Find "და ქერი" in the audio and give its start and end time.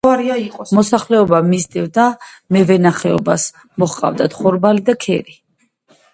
4.91-5.39